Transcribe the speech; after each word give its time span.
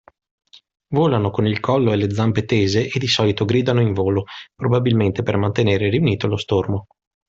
Volano 0.95 1.29
con 1.29 1.45
il 1.45 1.59
collo 1.59 1.91
e 1.91 1.95
le 1.95 2.11
zampe 2.11 2.45
tese 2.45 2.87
e 2.87 2.97
di 2.97 3.05
solito 3.05 3.45
gridano 3.45 3.81
in 3.81 3.93
volo, 3.93 4.23
probabilmente 4.55 5.21
per 5.21 5.37
mantenere 5.37 5.89
riunito 5.91 6.25
lo 6.25 6.37
stormo. 6.37 6.87